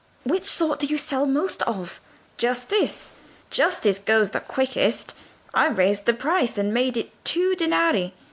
[0.23, 2.01] '""Which sort do you sell most of?"
[2.37, 5.15] "'Justice'—'Justice' goes the quickest,—so
[5.53, 8.13] I raised the price, and made it two danari.